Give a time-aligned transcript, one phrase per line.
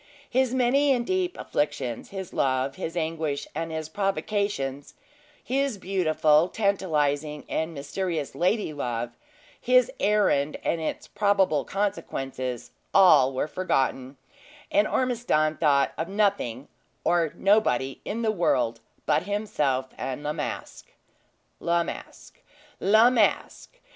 [0.27, 4.95] His many and deep afflictions, his love, his anguish, and his provocations;
[5.43, 9.11] his beautiful, tantalizing, and mysterious lady love;
[9.61, 14.17] his errand and its probable consequences, all were forgotten;
[14.71, 16.67] and Ormiston thought of nothing
[17.03, 20.87] or nobody in the world but himself and La Masque.
[21.59, 22.41] La Masque!
[22.79, 23.77] La Masque!